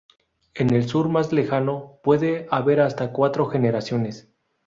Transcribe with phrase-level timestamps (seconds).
[0.55, 4.31] En el sur más lejano, puede haber hasta cuatro generaciones.